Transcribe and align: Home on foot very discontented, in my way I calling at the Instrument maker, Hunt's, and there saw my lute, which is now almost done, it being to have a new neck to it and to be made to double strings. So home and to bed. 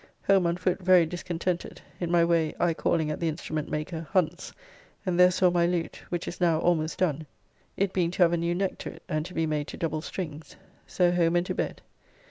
Home 0.23 0.47
on 0.47 0.57
foot 0.57 0.79
very 0.81 1.05
discontented, 1.05 1.79
in 1.99 2.09
my 2.09 2.25
way 2.25 2.55
I 2.59 2.73
calling 2.73 3.11
at 3.11 3.19
the 3.19 3.27
Instrument 3.27 3.69
maker, 3.69 4.07
Hunt's, 4.09 4.51
and 5.05 5.19
there 5.19 5.29
saw 5.29 5.51
my 5.51 5.67
lute, 5.67 6.01
which 6.09 6.27
is 6.27 6.41
now 6.41 6.57
almost 6.57 6.97
done, 6.97 7.27
it 7.77 7.93
being 7.93 8.09
to 8.09 8.23
have 8.23 8.33
a 8.33 8.37
new 8.37 8.55
neck 8.55 8.79
to 8.79 8.89
it 8.93 9.03
and 9.07 9.23
to 9.27 9.35
be 9.35 9.45
made 9.45 9.67
to 9.67 9.77
double 9.77 10.01
strings. 10.01 10.55
So 10.87 11.11
home 11.11 11.35
and 11.35 11.45
to 11.45 11.53
bed. 11.53 11.81